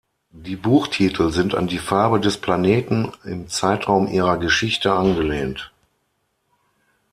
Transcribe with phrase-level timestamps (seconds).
[0.33, 5.71] Die Buchtitel sind an die Farbe des Planeten im Zeitraum ihrer Geschichte angelehnt.